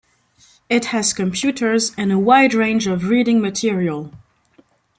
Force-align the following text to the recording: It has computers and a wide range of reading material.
It 0.67 0.85
has 0.85 1.13
computers 1.13 1.91
and 1.95 2.11
a 2.11 2.17
wide 2.17 2.55
range 2.55 2.87
of 2.87 3.07
reading 3.09 3.39
material. 3.39 4.11